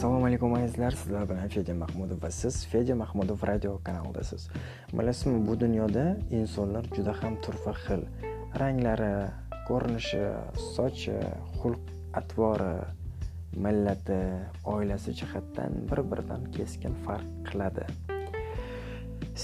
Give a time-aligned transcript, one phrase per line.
[0.00, 4.48] assalomu alaykum azizlar sizlar bilan fedya mahmudov va siz fedya mahmudov radio kanalidasiz.
[4.92, 6.04] Bilasizmi bu dunyoda
[6.38, 8.06] insonlar juda ham turfa xil
[8.60, 9.10] ranglari
[9.68, 10.22] ko'rinishi
[10.74, 11.18] sochi
[11.60, 12.72] xulq atvori
[13.64, 14.20] millati
[14.74, 17.84] oilasi jihatdan bir biridan keskin farq qiladi.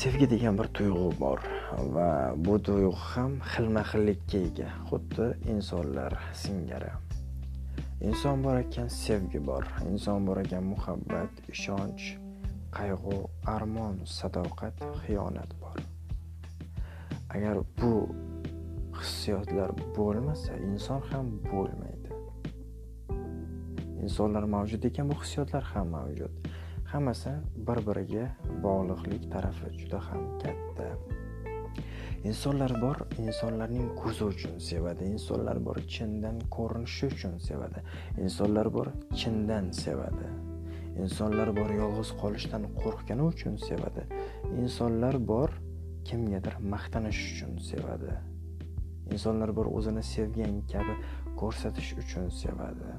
[0.00, 1.44] Sevgi degan bir tuyg'u bor
[1.98, 2.10] va
[2.46, 4.70] bu tuyg'u ham xilma xillikka ega.
[4.88, 6.96] Xuddi insonlar singari.
[8.06, 12.04] Inson bor ekan sevgi bor inson bor ekan muhabbat ishonch
[12.76, 13.16] qayg'u
[13.54, 15.80] armon sadoqat xiyonat bor.
[17.34, 17.92] Agar bu
[18.98, 22.10] hissiyotlar bo'lmasa inson ham bo'lmaydi.
[24.04, 26.34] Insonlar mavjud ekan bu hissiyotlar ham mavjud.
[26.92, 27.34] Hammasi
[27.68, 28.26] bir biriga
[28.64, 30.90] bog'liqlik tarafi juda ham katta.
[32.26, 35.04] Insonlar bor insonlarning ko'zi uchun sevadi.
[35.14, 37.82] Insonlar bor chindan ko'rinishi uchun sevadi.
[38.24, 38.88] Insonlar bor
[39.20, 40.28] chindan sevadi.
[41.02, 44.06] Insonlar bor yolg'iz qolishdan qo'rqgani uchun sevadi.
[44.62, 45.50] Insonlar bor
[46.08, 48.14] kimgadir maqtanish uchun sevadi.
[49.12, 50.94] Insonlar bor o'zini sevgan kabi
[51.40, 52.92] ko'rsatish uchun sevadi.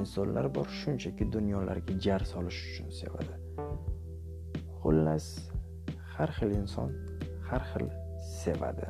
[0.00, 3.34] Insonlar bor shunchaki dunyolarga jar solish uchun sevadi.
[4.80, 5.26] Xullas
[6.16, 6.90] har xil inson
[7.50, 7.88] har xil
[8.42, 8.86] sevadi.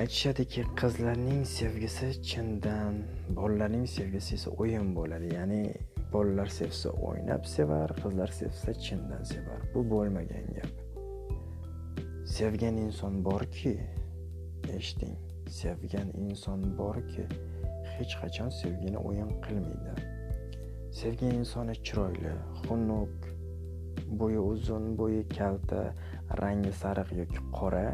[0.00, 2.94] Aytishadiki qizlarning sevgisi chindan
[3.36, 5.34] bolalarning sevgisi esa o'yin bo'ladi.
[5.34, 5.64] Ya'ni
[6.12, 9.60] bolalar sevsa o'ynab sevar qizlar sevsa chindan sevar.
[9.74, 10.72] Bu bo'lmagan gap.
[12.36, 13.74] Sevgan inson borki
[14.78, 15.16] eshiting
[15.60, 17.24] sevgan inson borki
[17.94, 19.94] hech qachon sevgini o'yin qilmaydi.
[21.00, 23.16] Sevgan insoni chiroyli xunuk
[24.20, 25.80] bo'yi uzun bo'yi kalta
[26.42, 27.86] rangi sariq yoki qora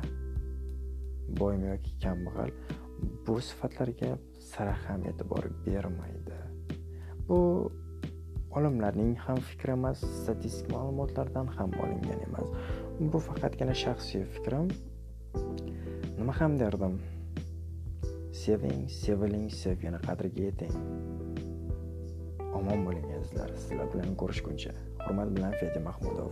[1.40, 2.50] boymi yoki kambag'al
[3.26, 4.10] bu sifatlarga
[4.50, 6.38] sira ham e'tibor bermaydi.
[7.28, 7.38] Bu
[8.58, 12.48] olimlarning ham fikri emas statistik ma'lumotlardan ham olingan emas.
[13.12, 14.72] Bu faqatgina shaxsiy fikrim.
[16.18, 16.98] Nima ham derdim?
[18.42, 20.74] Seving seviling sevgini qadriga yeting
[22.60, 23.50] omon bo'ling azizlar.
[23.64, 24.72] Sizlar bilan ko'rishguncha.
[25.04, 26.30] Hurmat bilan fedya mahmudov.